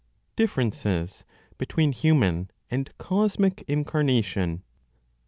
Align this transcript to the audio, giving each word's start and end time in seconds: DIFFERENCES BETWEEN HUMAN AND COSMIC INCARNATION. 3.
DIFFERENCES 0.35 1.25
BETWEEN 1.59 1.91
HUMAN 1.91 2.49
AND 2.71 2.89
COSMIC 2.97 3.63
INCARNATION. 3.67 4.57
3. 4.57 4.63